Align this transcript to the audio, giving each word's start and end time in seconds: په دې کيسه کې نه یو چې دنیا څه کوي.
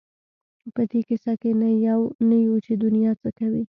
په 0.73 0.81
دې 0.91 0.99
کيسه 1.07 1.33
کې 1.41 1.49
نه 2.29 2.33
یو 2.47 2.55
چې 2.65 2.71
دنیا 2.83 3.11
څه 3.21 3.29
کوي. 3.37 3.59